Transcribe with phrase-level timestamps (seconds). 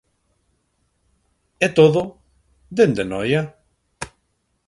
[1.65, 2.01] E todo
[2.77, 3.41] dende Noia.